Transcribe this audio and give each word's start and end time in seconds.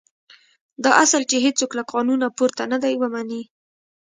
دا 0.83 0.91
اصل 1.03 1.21
چې 1.29 1.37
هېڅوک 1.45 1.71
له 1.79 1.83
قانونه 1.93 2.27
پورته 2.37 2.63
نه 2.71 2.77
دی 2.83 2.93
ومني. 3.01 3.41